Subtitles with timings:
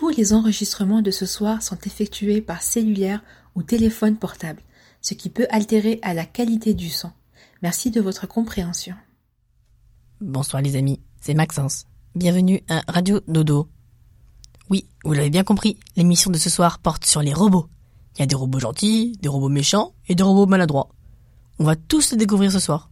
[0.00, 3.22] tous les enregistrements de ce soir sont effectués par cellulaire
[3.54, 4.62] ou téléphone portable,
[5.02, 7.10] ce qui peut altérer à la qualité du son.
[7.60, 8.94] Merci de votre compréhension.
[10.22, 11.84] Bonsoir les amis, c'est Maxence.
[12.14, 13.68] Bienvenue à Radio Dodo.
[14.70, 17.68] Oui, vous l'avez bien compris, l'émission de ce soir porte sur les robots.
[18.16, 20.88] Il y a des robots gentils, des robots méchants et des robots maladroits.
[21.58, 22.88] On va tous les découvrir ce soir.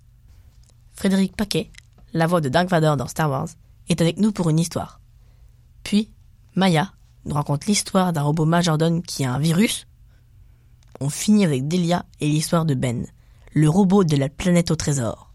[0.93, 1.71] Frédéric Paquet,
[2.13, 3.49] la voix de Dark Vador dans Star Wars,
[3.89, 5.01] est avec nous pour une histoire.
[5.83, 6.11] Puis,
[6.55, 6.93] Maya
[7.29, 9.87] nous raconte l'histoire d'un robot majordome qui a un virus.
[11.01, 13.07] On finit avec Delia et l'histoire de Ben,
[13.53, 15.31] le robot de la planète au trésor.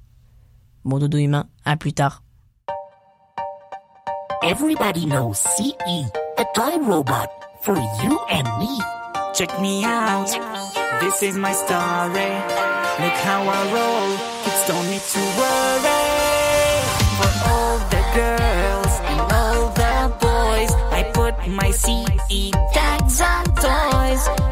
[0.83, 2.23] Bon dodo humain, à plus tard.
[4.41, 5.73] Everybody knows CE,
[6.38, 7.30] a time robot
[7.61, 8.78] for you and me.
[9.33, 10.28] Check me out,
[11.00, 12.30] this is my story.
[13.00, 16.02] Look how I roll, kids don't need to worry.
[21.47, 24.42] My CE tags on toys.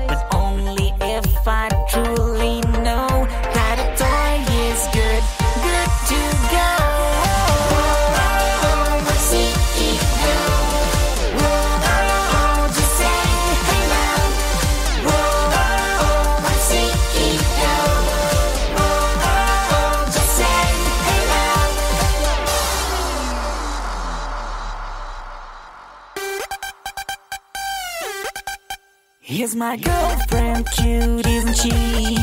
[29.61, 32.16] My girlfriend, cute, isn't she?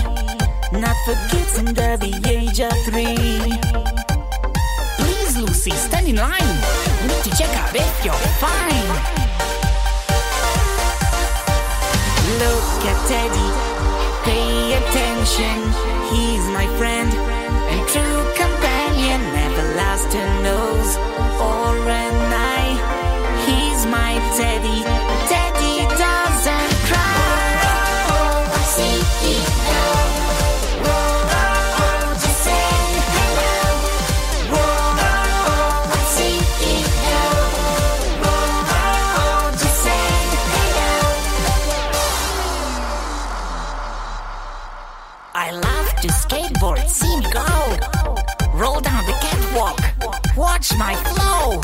[0.72, 3.54] Not for kids under the age of three.
[4.98, 6.56] Please, Lucy, stand in line.
[7.00, 8.90] We need to check out if you're fine.
[12.42, 13.50] Look at Teddy,
[14.26, 15.58] pay attention.
[16.10, 17.10] He's my friend
[17.70, 19.20] and true companion.
[19.58, 20.96] A nose
[21.40, 22.74] or an eye.
[23.46, 24.08] He's my.
[24.36, 24.97] Teddy
[50.38, 51.60] watch my flow.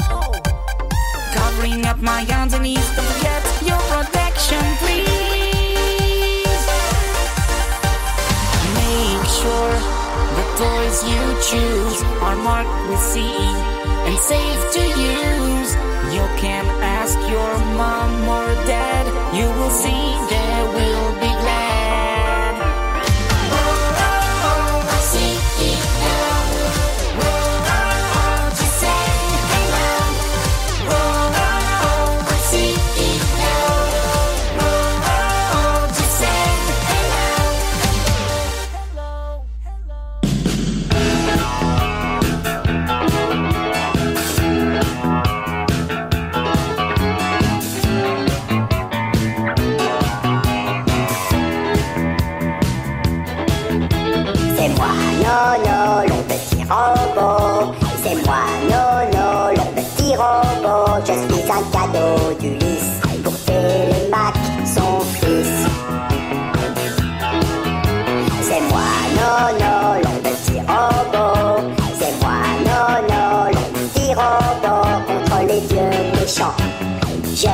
[1.32, 6.62] Covering up my underneath, don't forget your protection, please.
[8.82, 9.74] Make sure
[10.38, 13.52] the toys you choose are marked with CE
[14.06, 15.70] and safe to use.
[16.14, 19.06] You can ask your mom or dad,
[19.38, 20.43] you will see they
[77.34, 77.48] J'ai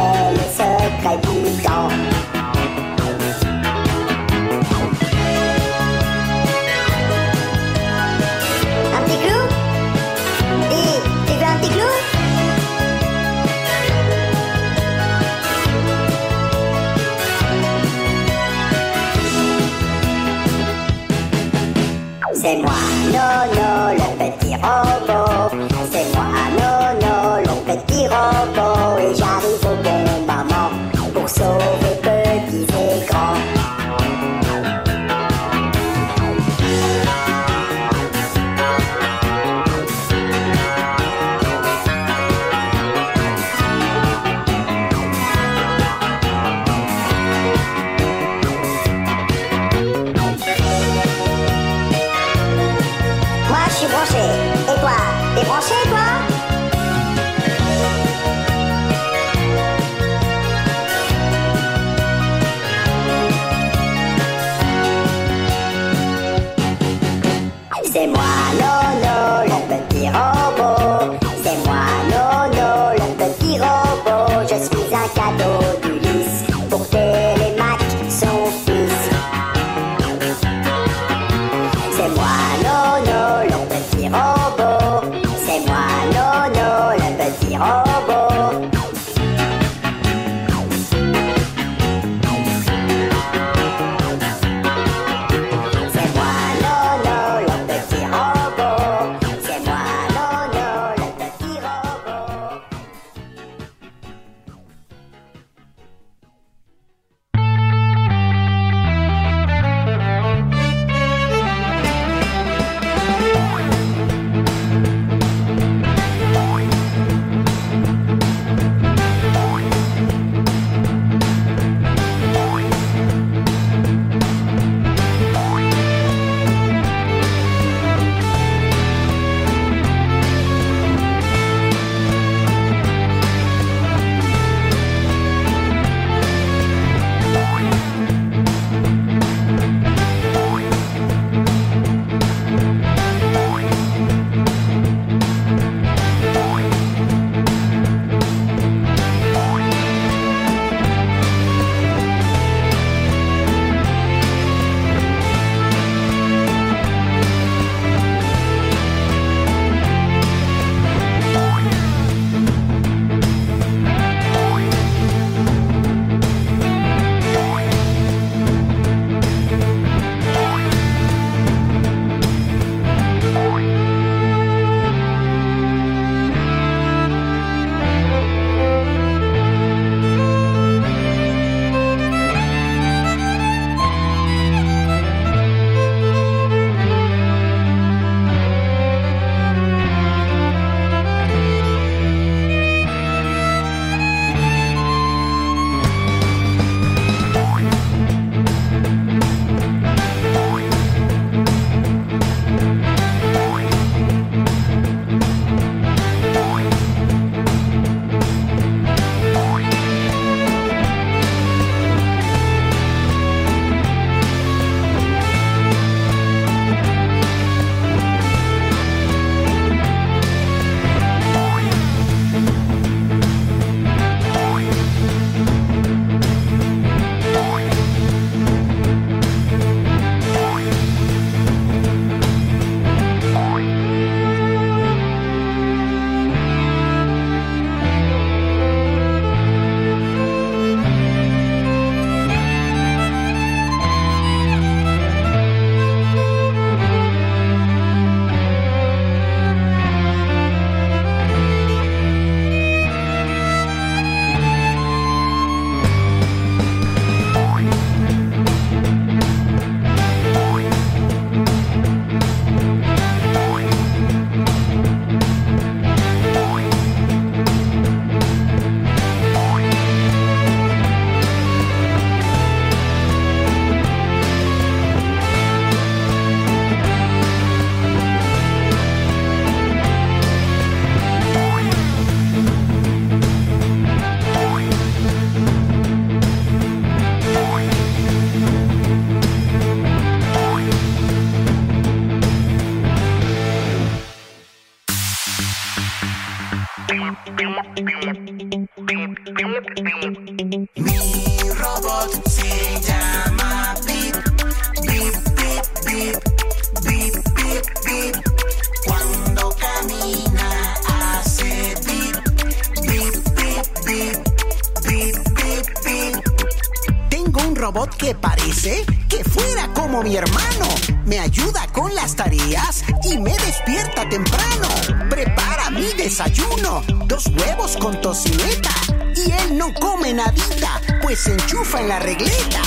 [331.21, 332.63] se enchufa en la regleta.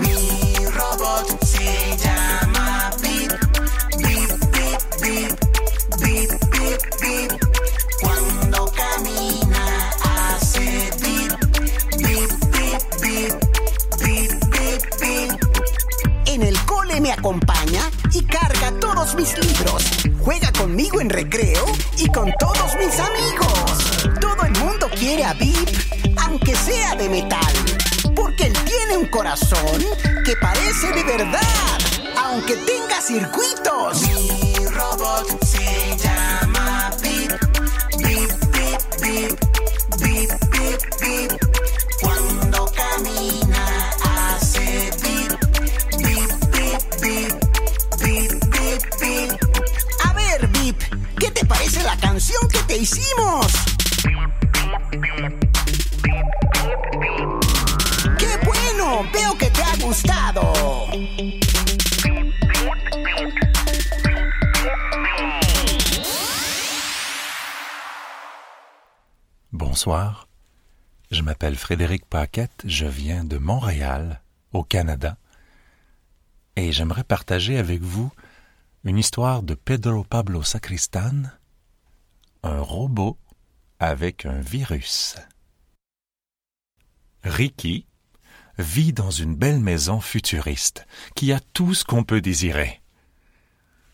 [0.00, 3.32] Mi robot se llama Bip,
[3.96, 5.32] Bip, Bip, Bip,
[5.98, 7.32] Bip, Bip, Bip.
[8.02, 11.32] Cuando camina hace Bip,
[11.96, 13.34] Bip, Bip, Bip,
[14.02, 15.32] Bip, Bip, Bip.
[16.26, 19.84] En el cole me acompaña y carga todos mis libros.
[20.20, 21.64] Juega conmigo en recreo
[21.96, 24.10] y con todos mis amigos.
[24.20, 25.85] Todo el mundo quiere a Bip,
[30.24, 31.40] que parece de verdad,
[32.16, 34.02] aunque tenga circuitos.
[34.02, 35.44] Mi robot
[71.66, 75.16] Frédéric Paquette, je viens de Montréal, au Canada,
[76.54, 78.12] et j'aimerais partager avec vous
[78.84, 81.24] une histoire de Pedro Pablo Sacristan,
[82.44, 83.18] un robot
[83.80, 85.16] avec un virus.
[87.24, 87.84] Ricky
[88.58, 92.80] vit dans une belle maison futuriste qui a tout ce qu'on peut désirer.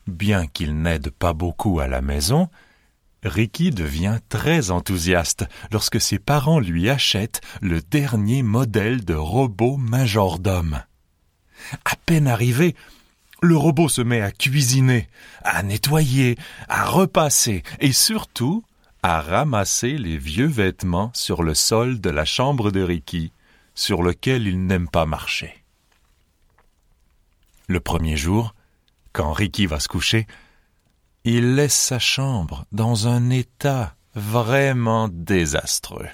[0.06, 2.50] Bien qu'il n'aide pas beaucoup à la maison,
[3.24, 10.82] Ricky devient très enthousiaste lorsque ses parents lui achètent le dernier modèle de robot majordome.
[11.84, 12.74] À peine arrivé,
[13.40, 15.08] le robot se met à cuisiner,
[15.42, 16.36] à nettoyer,
[16.68, 18.64] à repasser et surtout
[19.02, 23.32] à ramasser les vieux vêtements sur le sol de la chambre de Ricky,
[23.74, 25.64] sur lequel il n'aime pas marcher.
[27.66, 28.54] Le premier jour,
[29.12, 30.26] quand Ricky va se coucher,
[31.24, 36.08] il laisse sa chambre dans un état vraiment désastreux.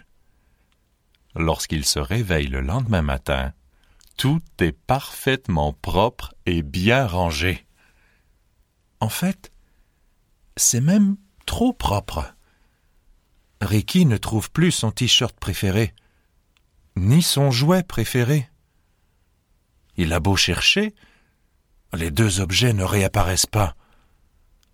[1.35, 3.53] Lorsqu'il se réveille le lendemain matin,
[4.17, 7.67] tout est parfaitement propre et bien rangé.
[9.01, 9.53] En fait,
[10.57, 12.35] c'est même trop propre.
[13.61, 15.95] Ricky ne trouve plus son t-shirt préféré,
[16.97, 18.49] ni son jouet préféré.
[19.97, 20.95] Il a beau chercher,
[21.93, 23.75] les deux objets ne réapparaissent pas.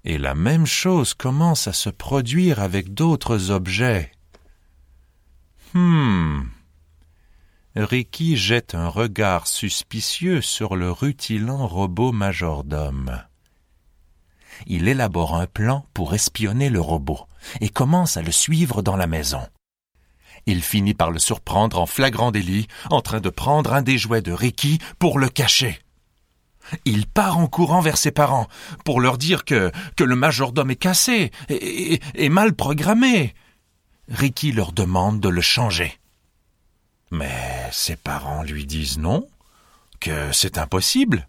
[0.04, 4.12] Et la même chose commence à se produire avec d'autres objets.
[5.72, 6.42] Hmm.
[7.74, 13.22] Ricky jette un regard suspicieux sur le rutilant robot majordome.
[14.66, 17.20] Il élabore un plan pour espionner le robot
[17.60, 19.40] et commence à le suivre dans la maison.
[20.46, 24.22] Il finit par le surprendre en flagrant délit, en train de prendre un des jouets
[24.22, 25.80] de Ricky pour le cacher.
[26.84, 28.48] Il part en courant vers ses parents
[28.84, 33.34] pour leur dire que, le majordome est cassé et, et, mal programmé.
[34.08, 35.98] Ricky leur demande de le changer.
[37.10, 39.26] Mais ses parents lui disent non,
[40.00, 41.28] que c'est impossible,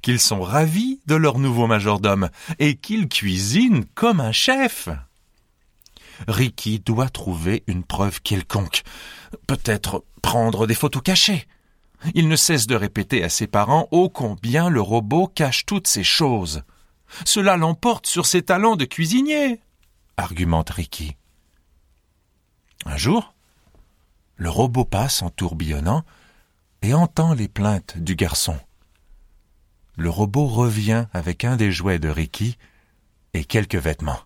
[0.00, 4.88] qu'ils sont ravis de leur nouveau majordome et qu'il cuisine comme un chef.
[6.28, 8.82] Ricky doit trouver une preuve quelconque,
[9.46, 11.46] peut-être prendre des photos cachées.
[12.12, 16.04] Il ne cesse de répéter à ses parents ô combien le robot cache toutes ces
[16.04, 16.62] choses.
[17.24, 19.60] Cela l'emporte sur ses talents de cuisinier,
[20.16, 21.16] argumente Ricky.
[22.84, 23.34] Un jour,
[24.36, 26.04] le robot passe en tourbillonnant
[26.82, 28.58] et entend les plaintes du garçon.
[29.96, 32.58] Le robot revient avec un des jouets de Ricky
[33.32, 34.20] et quelques vêtements.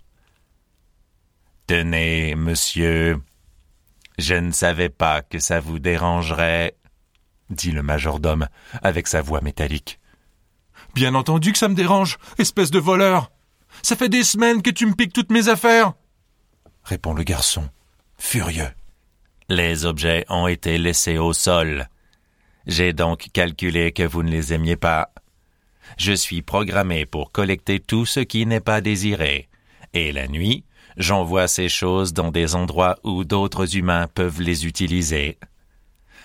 [1.67, 3.23] Tenez, monsieur,
[4.19, 6.75] je ne savais pas que ça vous dérangerait,
[7.51, 8.49] dit le majordome
[8.83, 10.01] avec sa voix métallique.
[10.95, 13.31] Bien entendu que ça me dérange, espèce de voleur.
[13.83, 15.93] Ça fait des semaines que tu me piques toutes mes affaires,
[16.89, 17.69] répond le garçon,
[18.17, 18.71] furieux.
[19.49, 21.89] Les objets ont été laissés au sol.
[22.67, 25.11] J'ai donc calculé que vous ne les aimiez pas.
[25.97, 29.49] Je suis programmé pour collecter tout ce qui n'est pas désiré.
[29.95, 30.65] Et la nuit,
[30.97, 35.39] j'envoie ces choses dans des endroits où d'autres humains peuvent les utiliser.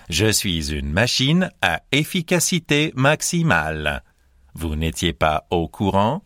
[0.08, 4.02] Je suis une machine à efficacité maximale.
[4.54, 6.22] Vous n'étiez pas au courant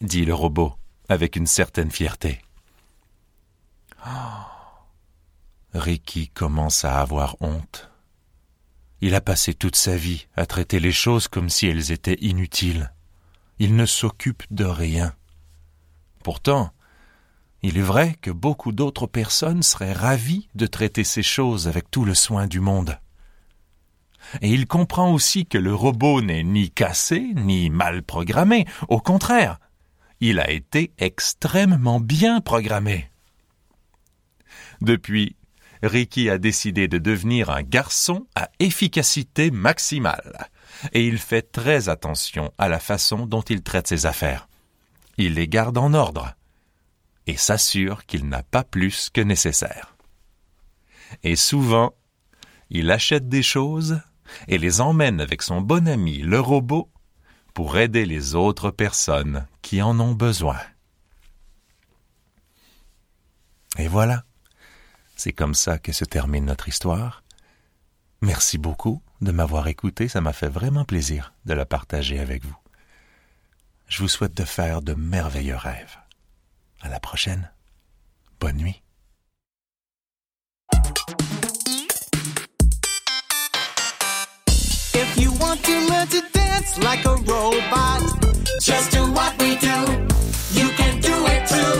[0.00, 0.74] dit le robot
[1.08, 2.40] avec une certaine fierté.
[4.06, 4.10] Oh.
[5.74, 7.90] Ricky commence à avoir honte.
[9.00, 12.92] Il a passé toute sa vie à traiter les choses comme si elles étaient inutiles.
[13.58, 15.14] Il ne s'occupe de rien.
[16.22, 16.72] Pourtant,
[17.62, 22.04] il est vrai que beaucoup d'autres personnes seraient ravies de traiter ces choses avec tout
[22.04, 22.98] le soin du monde.
[24.42, 28.66] Et il comprend aussi que le robot n'est ni cassé, ni mal programmé.
[28.88, 29.58] Au contraire,
[30.20, 33.10] il a été extrêmement bien programmé.
[34.80, 35.36] Depuis,
[35.82, 40.48] Ricky a décidé de devenir un garçon à efficacité maximale.
[40.92, 44.48] Et il fait très attention à la façon dont il traite ses affaires.
[45.16, 46.34] Il les garde en ordre
[47.30, 49.94] et s'assure qu'il n'a pas plus que nécessaire.
[51.22, 51.94] Et souvent,
[52.70, 54.00] il achète des choses
[54.48, 56.90] et les emmène avec son bon ami le robot
[57.54, 60.58] pour aider les autres personnes qui en ont besoin.
[63.78, 64.24] Et voilà,
[65.14, 67.22] c'est comme ça que se termine notre histoire.
[68.22, 72.56] Merci beaucoup de m'avoir écouté, ça m'a fait vraiment plaisir de la partager avec vous.
[73.86, 75.99] Je vous souhaite de faire de merveilleux rêves.
[76.82, 77.50] À la prochaine.
[78.40, 78.82] Bonne nuit.
[84.94, 88.02] If you want to learn to dance like a robot,
[88.62, 89.76] just do what we do.
[90.52, 91.72] You can do it too.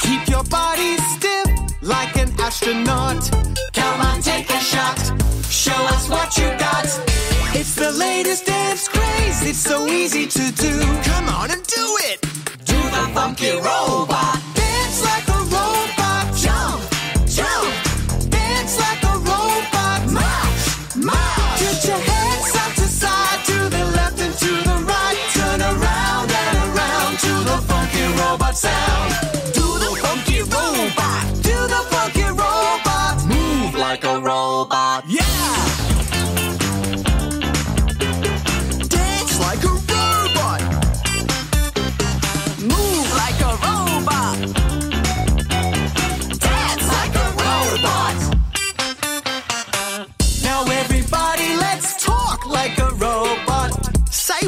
[0.00, 1.46] Keep your body stiff
[1.82, 3.30] like an astronaut.
[3.74, 4.98] Come on, take a shot.
[5.50, 6.86] Show us what you got.
[7.52, 9.42] It's the latest dance craze.
[9.42, 10.80] It's so easy to do.
[11.02, 12.29] Come on and do it.
[13.00, 14.49] Do the funky robot.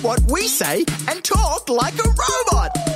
[0.03, 2.92] What we say and talk like a robot.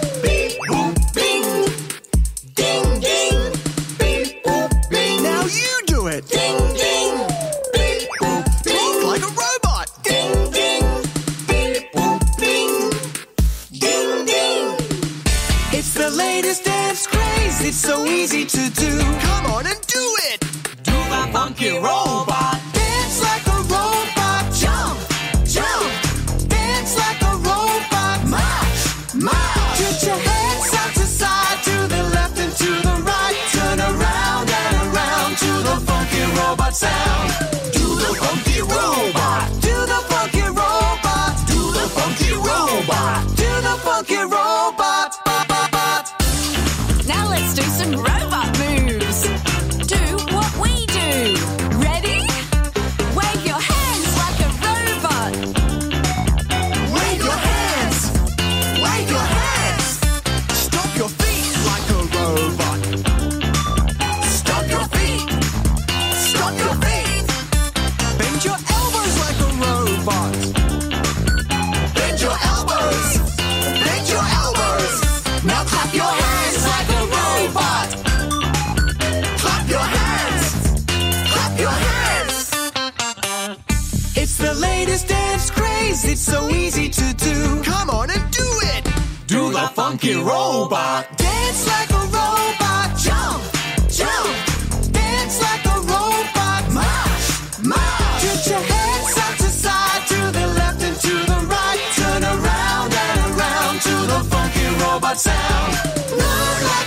[89.26, 91.18] Do the funky robot.
[91.18, 92.96] Dance like a robot.
[92.96, 93.42] Jump,
[93.90, 94.92] jump.
[94.92, 96.62] Dance like a robot.
[96.70, 97.26] March,
[97.64, 98.22] march.
[98.22, 101.80] Get your hands side to side, to the left and to the right.
[101.96, 105.74] Turn around and around to the funky robot sound.
[106.12, 106.85] Run like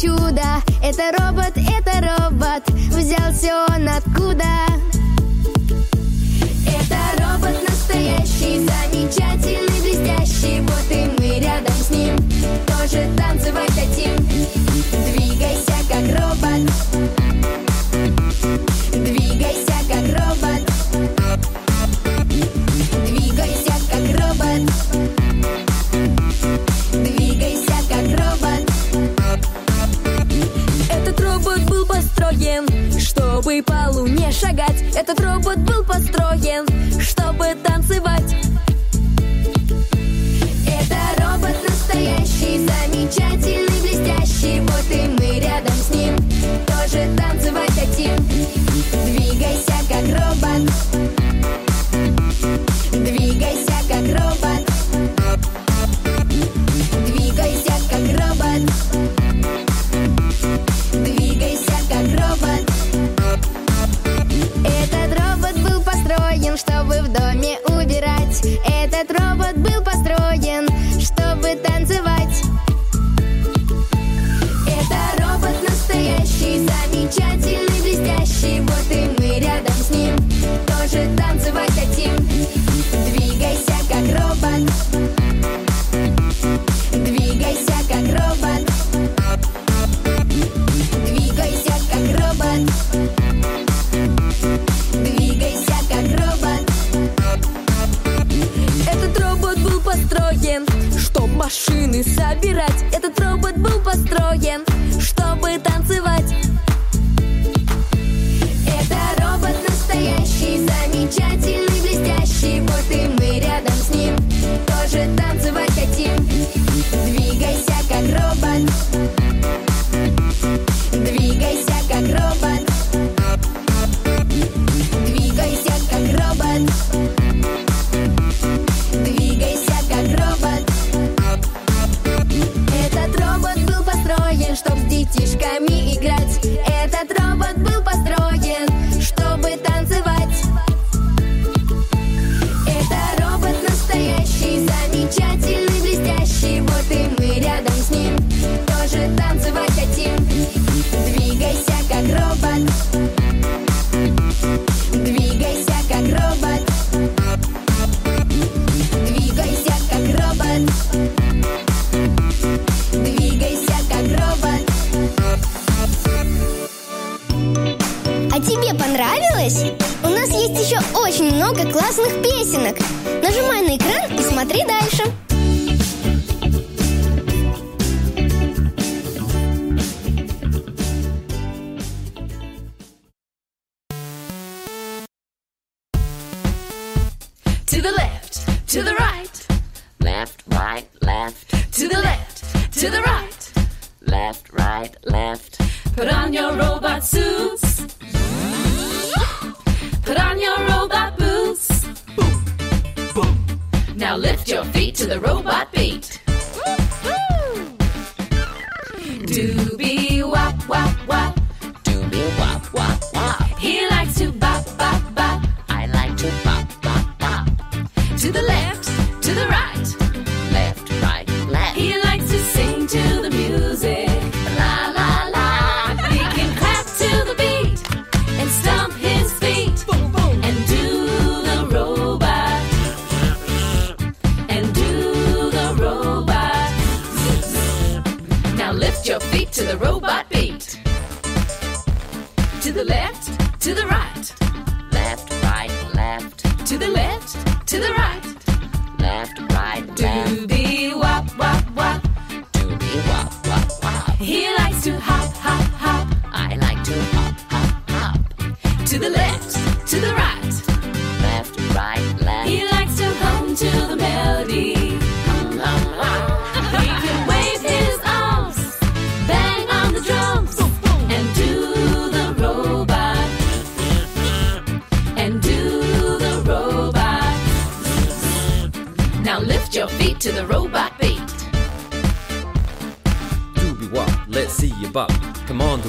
[0.00, 0.62] чудо.
[0.82, 4.44] Это робот, это робот, взялся он откуда?
[6.66, 10.60] Это робот настоящий, замечательный, блестящий.
[10.60, 12.16] Вот и мы рядом с ним.
[12.66, 14.67] Тоже танцевать хотим
[34.98, 36.66] Этот робот был построен,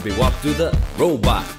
[0.03, 1.58] We walked through the robot.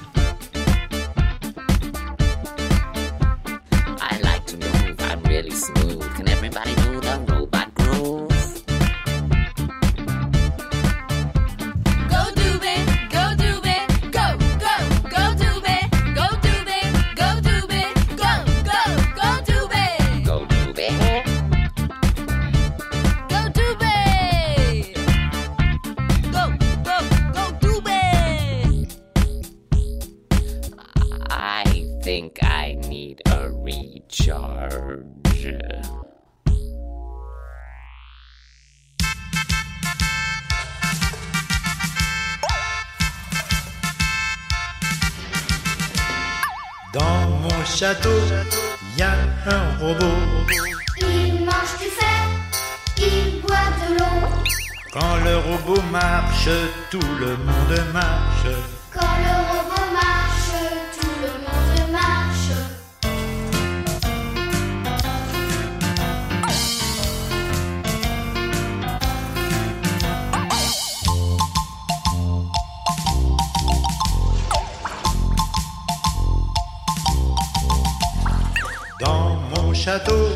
[79.83, 80.27] Château,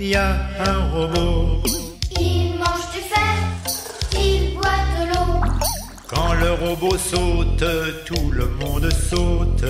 [0.00, 0.34] y a
[0.66, 1.62] un robot.
[2.20, 3.36] Il mange du fer,
[4.14, 5.40] il boit de l'eau.
[6.08, 7.64] Quand le robot saute,
[8.04, 9.64] tout le monde saute.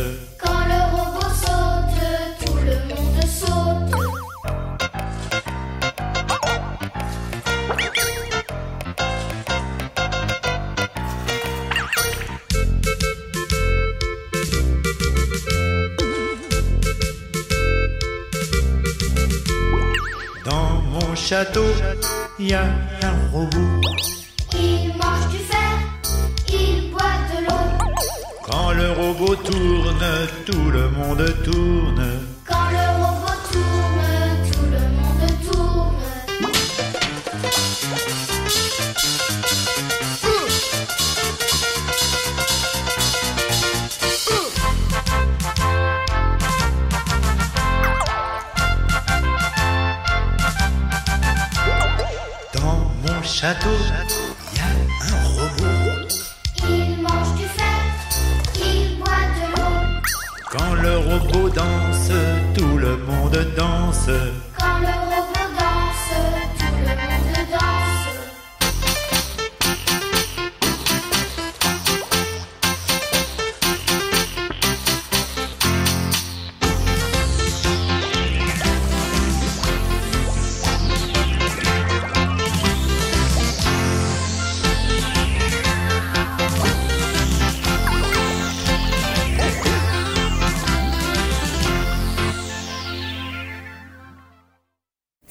[21.41, 21.73] Château,
[22.39, 22.65] y a
[23.03, 23.81] un robot.
[24.53, 25.73] Il mange du fer,
[26.49, 27.67] il boit de l'eau.
[28.47, 30.07] Quand le robot tourne,
[30.45, 32.40] tout le monde tourne.
[53.65, 54.20] Mon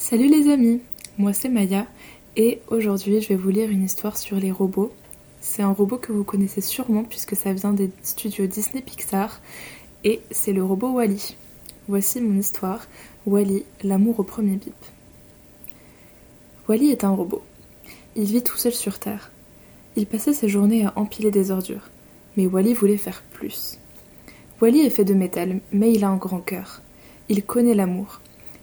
[0.09, 0.81] Salut les amis,
[1.19, 1.85] moi c'est Maya
[2.35, 4.91] et aujourd'hui je vais vous lire une histoire sur les robots.
[5.39, 9.39] C'est un robot que vous connaissez sûrement puisque ça vient des studios Disney Pixar
[10.03, 11.35] et c'est le robot Wally.
[11.87, 12.87] Voici mon histoire,
[13.27, 14.73] Wally, l'amour au premier bip.
[16.67, 17.43] Wally est un robot.
[18.15, 19.31] Il vit tout seul sur Terre.
[19.95, 21.87] Il passait ses journées à empiler des ordures,
[22.35, 23.77] mais Wally voulait faire plus.
[24.59, 26.81] Wally est fait de métal, mais il a un grand cœur.
[27.29, 28.21] Il connaît l'amour.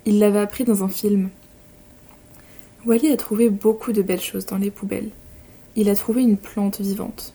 [0.08, 1.30] Il l'avait appris dans un film.
[2.86, 5.10] Wally a trouvé beaucoup de belles choses dans les poubelles.
[5.74, 7.34] Il a trouvé une plante vivante.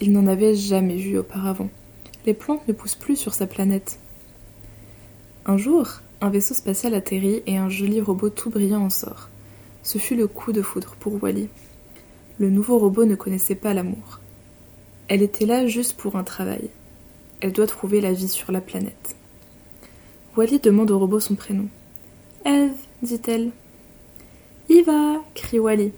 [0.00, 1.68] Il n'en avait jamais vu auparavant.
[2.24, 3.98] Les plantes ne poussent plus sur sa planète.
[5.46, 9.28] Un jour, un vaisseau spatial atterrit et un joli robot tout brillant en sort.
[9.82, 11.48] Ce fut le coup de foudre pour Wally.
[12.38, 14.20] Le nouveau robot ne connaissait pas l'amour.
[15.08, 16.70] Elle était là juste pour un travail.
[17.40, 19.16] Elle doit trouver la vie sur la planète.
[20.36, 21.66] Wally demande au robot son prénom.
[22.44, 23.50] Eve, dit-elle.
[24.68, 25.92] Y va, crie Wally.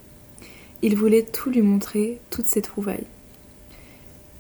[0.82, 3.06] Il voulait tout lui montrer, toutes ses trouvailles.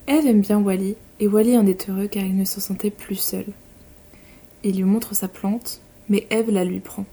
[0.06, 3.16] Eve aime bien Wally, et Wally en est heureux car il ne se sentait plus
[3.16, 3.46] seul.
[4.64, 7.06] Il lui montre sa plante, mais Eve la lui prend.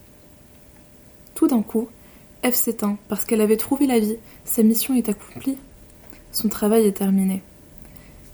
[1.36, 1.88] Tout d'un coup,
[2.43, 5.58] Eve s'éteint parce qu'elle avait trouvé la vie, sa mission est accomplie.
[6.34, 7.41] Son travail est terminé.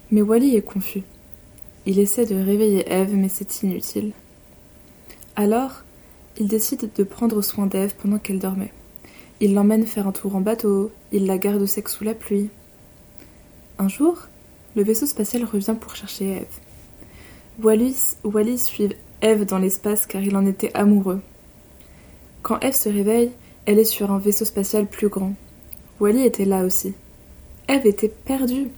[0.10, 1.04] Mais Wally est confus.
[1.86, 4.14] Il essaie de réveiller Eve, mais c'est inutile.
[5.36, 5.84] Alors,
[6.40, 8.74] il décide de prendre soin d'Eve pendant qu'elle dormait.
[9.40, 12.50] Il l'emmène faire un tour en bateau, il la garde au sec sous la pluie.
[13.80, 14.28] Un jour,
[14.76, 16.60] le vaisseau spatial revient pour chercher Eve.
[18.24, 21.22] Wally suit Eve dans l'espace car il en était amoureux.
[22.44, 23.32] Quand Eve se réveille,
[23.66, 25.34] elle est sur un vaisseau spatial plus grand.
[26.00, 26.94] Wally était là aussi.
[27.68, 28.70] Eve était perdue.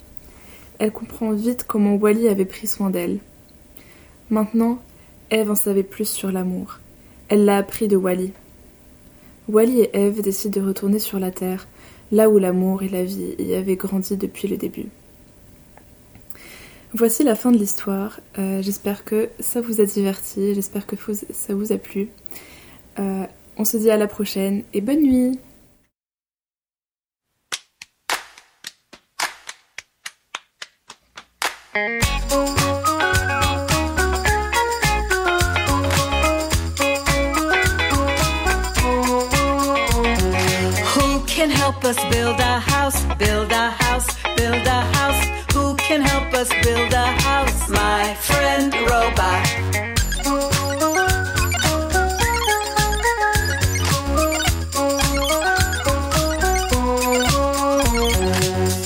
[0.79, 3.19] Elle comprend vite comment Wally avait pris soin d'elle.
[4.29, 4.79] Maintenant,
[5.29, 6.79] Eve en savait plus sur l'amour.
[7.29, 8.33] Elle l'a appris de Wally.
[9.47, 11.67] Wally et Eve décident de retourner sur la Terre,
[12.11, 14.87] là où l'amour et la vie y avaient grandi depuis le début.
[16.93, 18.19] Voici la fin de l'histoire.
[18.39, 22.09] Euh, j'espère que ça vous a diverti, j'espère que ça vous a plu.
[22.97, 23.25] Euh,
[23.57, 25.39] on se dit à la prochaine et bonne nuit
[41.89, 45.21] us build a house, build a house, build a house?
[45.53, 47.67] Who can help us build a house?
[47.67, 49.45] My friend robot.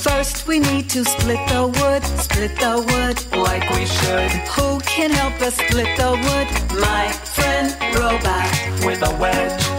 [0.01, 3.17] First, we need to split the wood, split the wood
[3.49, 4.31] like we should.
[4.55, 6.47] Who can help us split the wood?
[6.79, 7.67] My friend
[7.99, 8.49] robot.
[8.85, 9.72] With a wedge.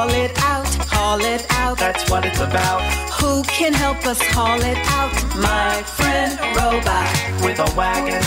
[0.00, 1.76] Haul it out, haul it out.
[1.78, 2.80] That's what it's about.
[3.20, 5.12] Who can help us haul it out?
[5.36, 7.08] My friend Robot.
[7.44, 8.22] With a wagon.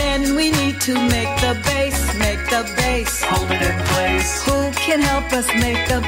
[0.00, 3.22] Then we need to make the base, make the base.
[3.24, 4.30] Hold it in place.
[4.46, 6.00] Who can help us make the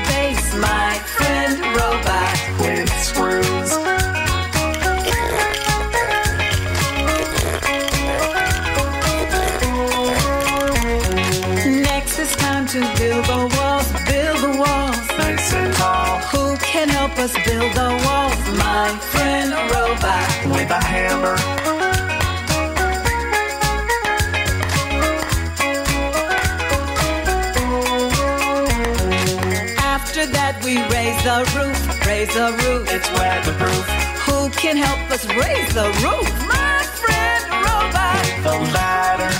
[32.27, 32.93] raise the roof.
[32.93, 33.87] It's weatherproof.
[34.27, 36.29] Who can help us raise the roof?
[36.49, 38.25] My friend Robot.
[38.43, 39.33] The ladder.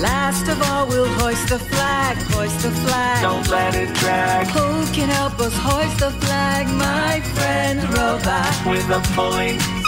[0.00, 3.22] Last of all, we'll hoist the flag, hoist the flag.
[3.22, 4.46] Don't let it drag.
[4.48, 6.66] Who can help us hoist the flag?
[6.68, 8.66] My friend Robot.
[8.66, 9.79] With a pulley.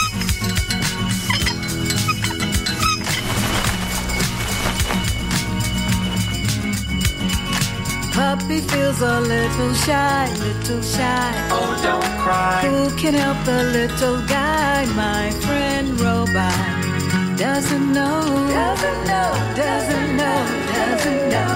[8.52, 11.48] Puppy feels a little shy, little shy.
[11.50, 12.60] Oh, don't cry.
[12.66, 14.84] Who can help the little guy?
[14.94, 17.38] My friend Robot.
[17.38, 18.20] Doesn't know,
[18.52, 21.54] doesn't know, doesn't know, doesn't know.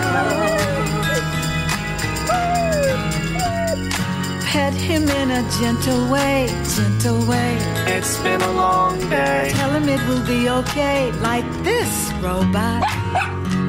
[4.46, 7.59] Pet him in a gentle way, gentle way.
[7.94, 9.50] It's been a long day.
[9.52, 12.82] Tell him it will be okay, like this, robot.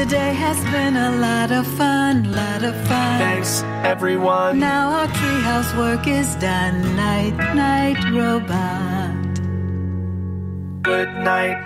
[0.00, 3.18] Today has been a lot of fun, lot of fun.
[3.20, 4.58] Thanks, everyone.
[4.58, 6.96] Now our treehouse work is done.
[6.96, 9.34] Night, night, robot.
[10.82, 11.59] Good night.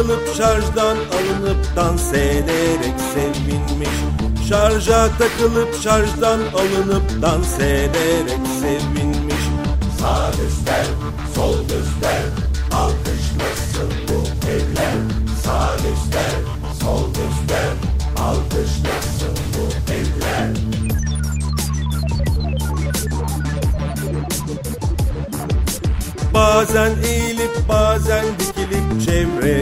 [0.00, 3.88] Takılıp şarjdan alınıp dans ederek sevinmiş.
[4.48, 9.42] Şarja takılıp şarjdan alınıp dans ederek sevinmiş.
[10.00, 10.86] Sağ göster,
[11.34, 12.22] sol göster,
[12.72, 14.94] alkışlasın bu eller
[15.44, 16.32] Sağ göster,
[16.82, 17.70] sol göster,
[18.16, 20.50] alkışlasın bu eller
[26.34, 29.59] Bazen eğilip bazen dikilip çevremizde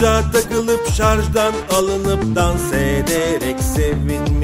[0.00, 4.39] Şarja takılıp şarjdan alınıp dans ederek sevinmiş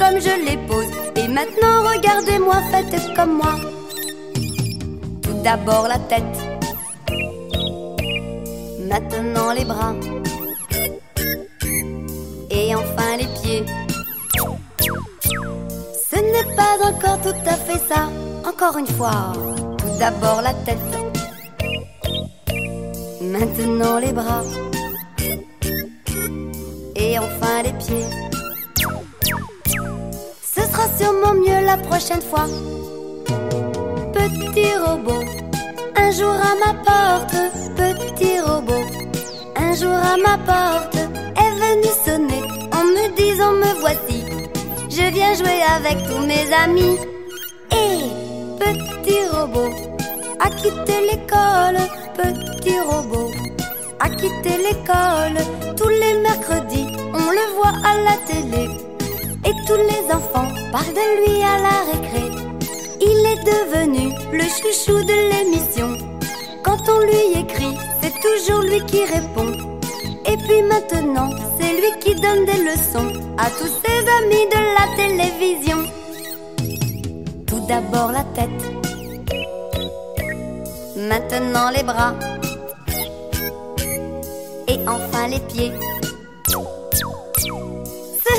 [0.00, 0.90] comme je les pose.
[1.16, 3.54] Et maintenant, regardez-moi, faites comme moi.
[5.22, 6.36] Tout d'abord la tête,
[8.90, 9.94] maintenant les bras,
[12.50, 13.64] et enfin les pieds.
[16.10, 18.02] Ce n'est pas encore tout à fait ça,
[18.50, 19.32] encore une fois.
[19.78, 20.92] Tout d'abord la tête,
[23.20, 24.44] maintenant les bras
[26.96, 28.29] et enfin les pieds.
[31.02, 32.46] Mieux la prochaine fois.
[34.12, 35.24] Petit robot,
[35.96, 37.34] un jour à ma porte.
[37.74, 38.84] Petit robot,
[39.56, 42.42] un jour à ma porte est venu sonner
[42.74, 44.24] en me disant me voici.
[44.90, 46.98] Je viens jouer avec tous mes amis.
[47.72, 48.10] Et
[48.58, 49.70] petit robot
[50.40, 51.78] a quitté l'école.
[52.14, 53.30] Petit robot
[54.00, 55.38] a quitté l'école
[55.76, 56.88] tous les mercredis.
[57.14, 58.89] On le voit à la télé
[59.50, 62.24] et tous les enfants parlent de lui à la récré.
[63.00, 65.90] Il est devenu le chouchou de l'émission.
[66.62, 69.50] Quand on lui écrit, c'est toujours lui qui répond.
[70.30, 74.86] Et puis maintenant, c'est lui qui donne des leçons à tous ses amis de la
[75.00, 75.80] télévision.
[77.46, 78.62] Tout d'abord la tête,
[80.96, 82.14] maintenant les bras
[84.68, 85.72] et enfin les pieds.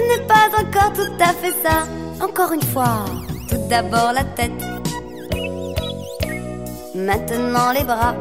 [0.09, 1.87] N'est pas encore tout à fait ça,
[2.23, 3.05] encore une fois.
[3.49, 4.51] Tout d'abord la tête,
[6.95, 8.15] maintenant les bras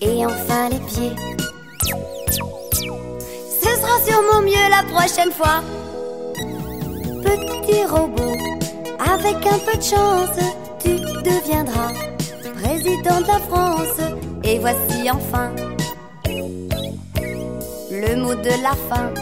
[0.00, 1.14] et enfin les pieds.
[3.60, 5.62] Ce sera sûrement mieux la prochaine fois.
[7.22, 8.36] Petit robot,
[8.98, 10.38] avec un peu de chance,
[10.82, 10.90] tu
[11.22, 11.92] deviendras
[12.62, 14.00] président de la France.
[14.44, 15.50] Et voici enfin
[18.00, 19.14] le mot de la fin.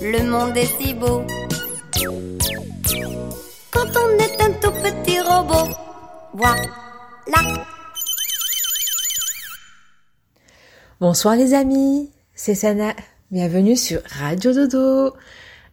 [0.00, 1.22] Le monde est si beau
[3.70, 5.68] quand on est un tout petit robot.
[6.32, 7.66] Voilà.
[11.00, 12.94] Bonsoir les amis, c'est Sana.
[13.30, 15.14] Bienvenue sur Radio Dodo.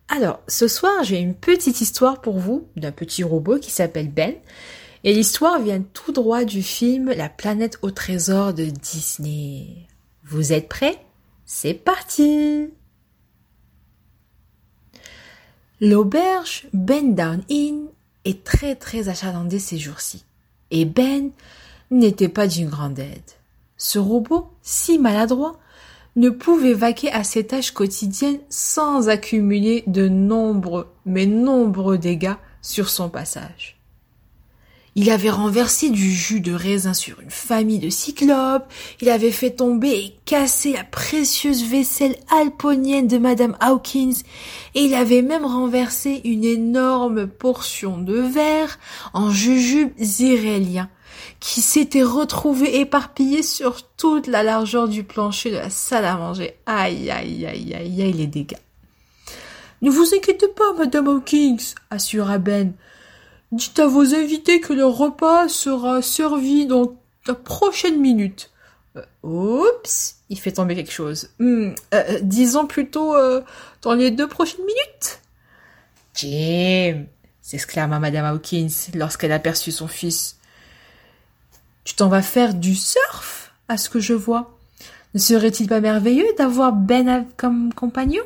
[0.10, 4.36] Alors, ce soir, j'ai une petite histoire pour vous d'un petit robot qui s'appelle Ben.
[5.06, 9.88] Et l'histoire vient tout droit du film La planète au trésor de Disney.
[10.28, 11.06] Vous êtes prêts?
[11.46, 12.72] C'est parti
[15.80, 17.86] L'auberge Ben Down Inn
[18.24, 20.26] est très très achalandée ces jours-ci.
[20.72, 21.30] Et Ben
[21.92, 23.22] n'était pas d'une grande aide.
[23.78, 25.60] Ce robot, si maladroit,
[26.16, 32.90] ne pouvait vaquer à ses tâches quotidiennes sans accumuler de nombreux, mais nombreux dégâts sur
[32.90, 33.75] son passage.
[34.98, 38.72] Il avait renversé du jus de raisin sur une famille de cyclopes,
[39.02, 44.16] il avait fait tomber et casser la précieuse vaisselle alponienne de Madame Hawkins,
[44.74, 48.80] et il avait même renversé une énorme portion de verre
[49.14, 50.90] en jujubes iréliens
[51.42, 56.56] qui s'était retrouvé éparpillé sur toute la largeur du plancher de la salle à manger.
[56.66, 58.56] Aïe, aïe, aïe, aïe, aïe, les dégâts.
[59.82, 61.58] Ne vous inquiétez pas, Madame Hawkins,
[61.90, 62.74] assura Ben.
[63.52, 66.96] Dites à vos invités que le repas sera servi dans
[67.28, 68.52] la prochaine minute.
[68.96, 71.30] Euh, oups, il fait tomber quelque chose.
[71.40, 73.42] Hmm, euh, disons plutôt euh,
[73.82, 75.22] dans les deux prochaines minutes.
[76.16, 77.06] Jim,
[77.42, 80.38] s'exclama Madame Hawkins lorsqu'elle aperçut son fils.
[81.84, 84.58] Tu t'en vas faire du surf, à ce que je vois.
[85.14, 88.24] Ne serait-il pas merveilleux d'avoir Ben comme compagnon?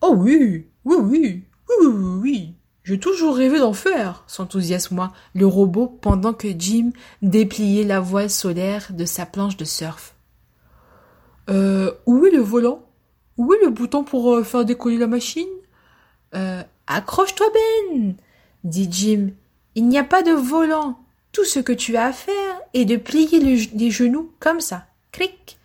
[0.00, 2.54] Oh oui, oui, oui, oui, oui, oui, oui.
[2.82, 6.90] J'ai toujours rêvé d'en faire, s'enthousiasma le robot pendant que Jim
[7.22, 10.14] dépliait la voile solaire de sa planche de surf.
[11.48, 12.82] Euh, où est le volant?
[13.36, 15.48] Où est le bouton pour euh, faire décoller la machine?
[16.34, 18.14] Euh, Accroche-toi, Ben
[18.64, 19.30] dit Jim.
[19.74, 20.98] Il n'y a pas de volant.
[21.32, 24.86] Tout ce que tu as à faire est de plier le- les genoux comme ça.
[25.12, 25.58] Cric.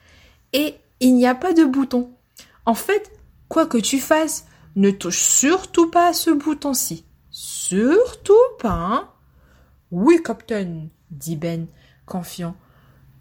[0.54, 2.12] Et il n'y a pas de bouton.
[2.66, 3.12] En fait,
[3.50, 4.46] quoi que tu fasses,
[4.76, 7.06] ne touche surtout pas à ce bouton-ci.
[7.32, 9.10] Surtout pas, hein
[9.92, 11.68] Oui, capitaine, dit Ben,
[12.06, 12.56] confiant.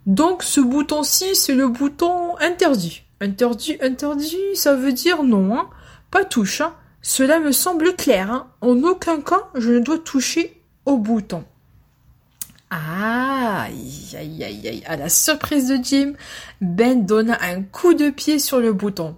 [0.07, 3.03] Donc ce bouton-ci, c'est le bouton interdit.
[3.21, 5.71] Interdit, interdit, ça veut dire non, hein
[6.11, 10.61] Pas touche, hein Cela me semble clair, hein En aucun cas, je ne dois toucher
[10.85, 11.45] au bouton.
[12.71, 14.83] Aïe, aïe, aïe, aïe.
[14.87, 16.15] À la surprise de Jim,
[16.61, 19.17] Ben donna un coup de pied sur le bouton.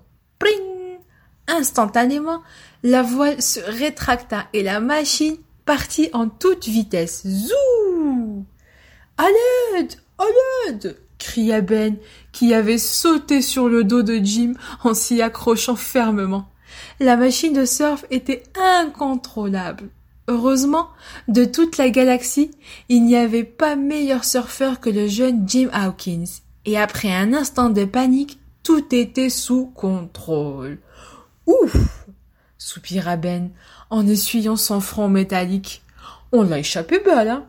[1.48, 2.42] Instantanément,
[2.82, 7.26] la voile se rétracta et la machine partit en toute vitesse.
[7.26, 8.44] Zou
[9.18, 11.96] À l'aide cria Ben,
[12.32, 16.48] qui avait sauté sur le dos de Jim en s'y accrochant fermement.
[17.00, 19.88] La machine de surf était incontrôlable.
[20.28, 20.88] Heureusement,
[21.28, 22.50] de toute la galaxie,
[22.88, 26.24] il n'y avait pas meilleur surfeur que le jeune Jim Hawkins.
[26.64, 30.78] Et après un instant de panique, tout était sous contrôle.
[31.46, 31.76] Ouf
[32.58, 33.50] soupira Ben
[33.90, 35.82] en essuyant son front métallique.
[36.32, 37.46] On l'a échappé belle, hein?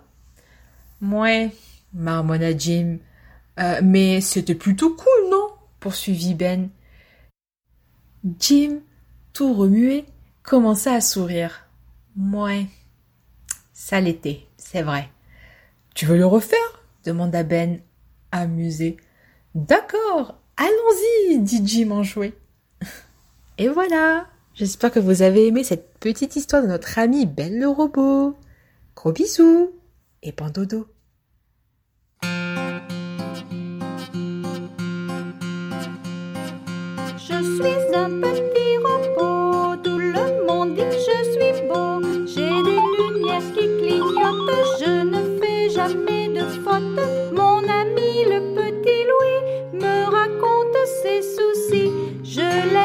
[1.01, 1.51] Mouais,
[1.93, 2.97] marmonna Jim.
[3.59, 5.47] Euh, mais c'était plutôt cool, non?
[5.79, 6.69] poursuivit Ben.
[8.39, 8.79] Jim,
[9.33, 10.05] tout remué,
[10.43, 11.65] commença à sourire.
[12.15, 12.67] Mouais,
[13.73, 15.09] ça l'était, c'est vrai.
[15.95, 16.59] Tu veux le refaire?
[17.05, 17.79] demanda Ben,
[18.31, 18.97] amusé.
[19.55, 22.33] D'accord, allons-y, dit Jim enjoué.
[23.59, 27.67] Et voilà, j'espère que vous avez aimé cette petite histoire de notre ami Ben le
[27.67, 28.35] robot.
[28.95, 29.71] Gros bisous
[30.21, 30.51] et bon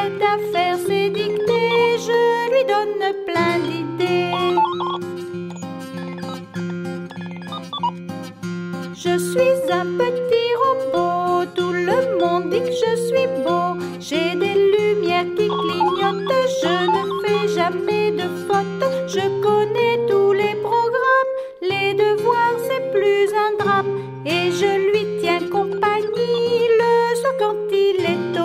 [0.03, 4.31] Je l'aide à faire ses dictées, je lui donne plein d'idées.
[8.95, 13.77] Je suis un petit robot, tout le monde dit que je suis beau.
[13.99, 16.33] J'ai des lumières qui clignotent,
[16.63, 18.83] je ne fais jamais de faute.
[19.07, 23.91] Je connais tous les programmes, les devoirs c'est plus un drame.
[24.25, 28.42] Et je lui tiens compagnie le soir quand il est au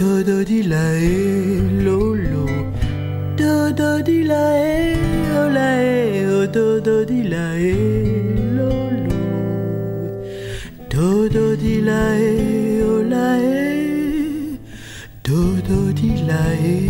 [0.00, 2.46] Do do di la e lo lo
[3.36, 4.96] Do do di la e
[5.36, 7.74] o la e o do do di la e
[8.56, 8.72] lo
[9.06, 9.20] lo
[10.88, 14.58] Do do di la e o la e
[15.22, 16.89] Do do di la e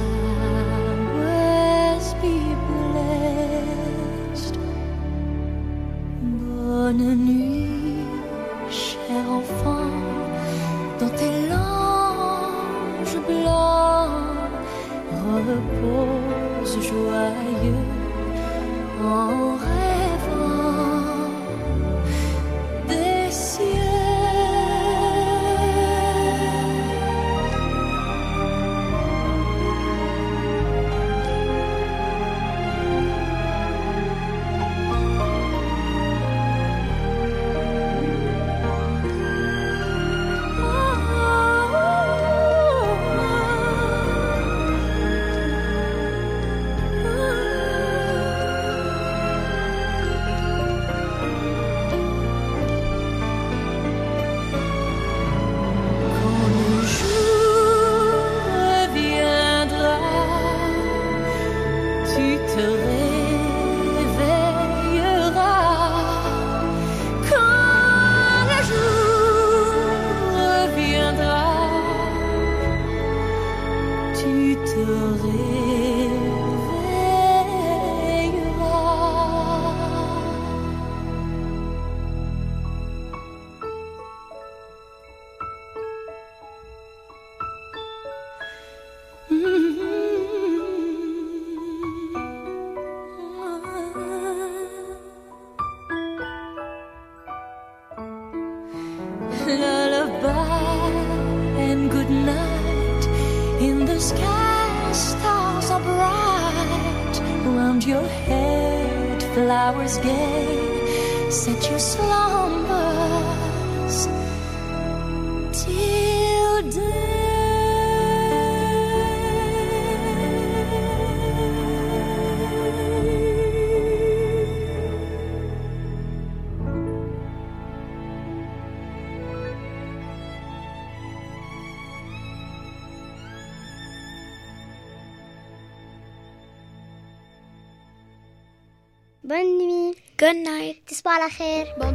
[141.30, 141.66] خير.
[141.78, 141.89] Bon